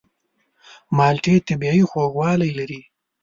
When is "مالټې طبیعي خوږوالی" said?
0.97-2.51